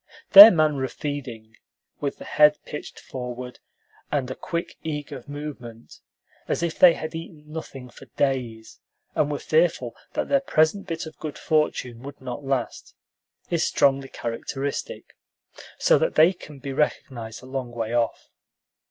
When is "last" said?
12.43-12.95